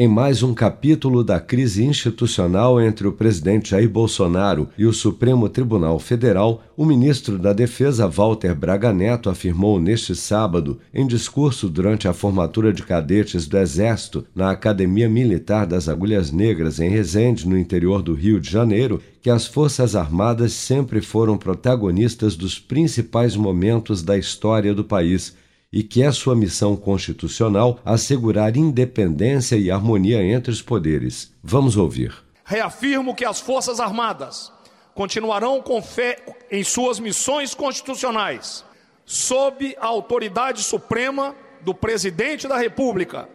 [0.00, 5.48] Em mais um capítulo da crise institucional entre o presidente Jair Bolsonaro e o Supremo
[5.48, 12.06] Tribunal Federal, o ministro da Defesa Walter Braga Neto afirmou neste sábado, em discurso durante
[12.06, 17.58] a formatura de cadetes do Exército na Academia Militar das Agulhas Negras em Resende, no
[17.58, 24.00] interior do Rio de Janeiro, que as Forças Armadas sempre foram protagonistas dos principais momentos
[24.00, 25.34] da história do país
[25.72, 31.32] e que é sua missão constitucional assegurar independência e harmonia entre os poderes.
[31.42, 32.14] Vamos ouvir.
[32.44, 34.50] Reafirmo que as Forças Armadas
[34.94, 36.18] continuarão com fé
[36.50, 38.64] em suas missões constitucionais,
[39.04, 43.28] sob a autoridade suprema do Presidente da República,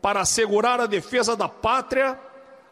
[0.00, 2.18] para assegurar a defesa da pátria,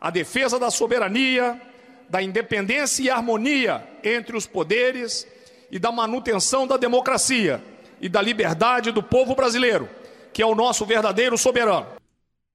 [0.00, 1.60] a defesa da soberania,
[2.08, 5.26] da independência e harmonia entre os poderes
[5.70, 7.62] e da manutenção da democracia
[8.02, 9.88] e da liberdade do povo brasileiro,
[10.32, 11.86] que é o nosso verdadeiro soberano.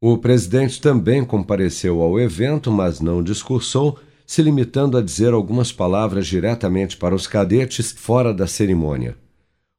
[0.01, 6.27] O presidente também compareceu ao evento, mas não discursou, se limitando a dizer algumas palavras
[6.27, 9.17] diretamente para os cadetes fora da cerimônia.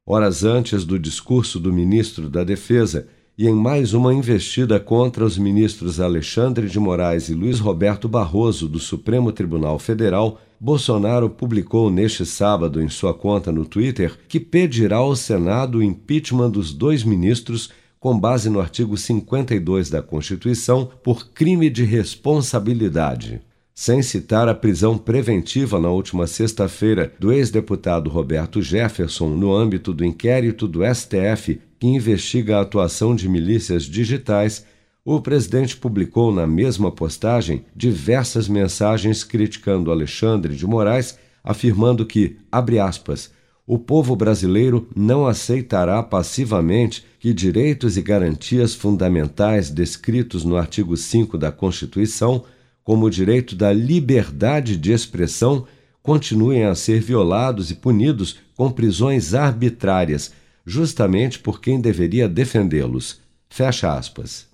[0.05, 3.07] Horas antes do discurso do ministro da Defesa,
[3.39, 8.67] e em mais uma investida contra os ministros Alexandre de Moraes e Luiz Roberto Barroso
[8.67, 14.97] do Supremo Tribunal Federal, Bolsonaro publicou neste sábado em sua conta no Twitter que pedirá
[14.97, 21.29] ao Senado o impeachment dos dois ministros com base no artigo 52 da Constituição por
[21.29, 23.39] crime de responsabilidade.
[23.73, 30.03] Sem citar a prisão preventiva na última sexta-feira do ex-deputado Roberto Jefferson no âmbito do
[30.03, 34.65] inquérito do STF que investiga a atuação de milícias digitais,
[35.05, 42.79] o presidente publicou na mesma postagem diversas mensagens criticando Alexandre de Moraes, afirmando que, abre
[42.79, 43.31] aspas,
[43.65, 51.37] o povo brasileiro não aceitará passivamente que direitos e garantias fundamentais descritos no artigo 5
[51.37, 52.43] da Constituição,
[52.83, 55.65] como o direito da liberdade de expressão,
[56.01, 60.31] continuem a ser violados e punidos com prisões arbitrárias
[60.65, 63.21] justamente por quem deveria defendê-los.
[63.49, 64.47] Fecha aspas.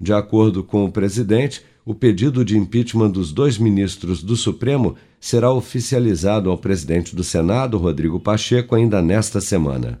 [0.00, 5.52] De acordo com o presidente, o pedido de impeachment dos dois ministros do Supremo será
[5.52, 10.00] oficializado ao presidente do Senado, Rodrigo Pacheco, ainda nesta semana.